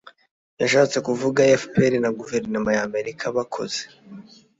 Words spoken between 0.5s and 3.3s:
yashatse kuvuga. fpr na guverinoma y'amerika